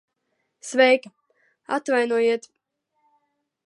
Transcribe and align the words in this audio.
Sveika. 0.69 1.11
Atvainojiet... 1.77 2.51